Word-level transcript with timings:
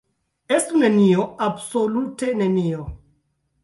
Estu 0.55 0.81
nenio, 0.85 1.27
absolute 1.51 2.35
nenio! 2.43 2.93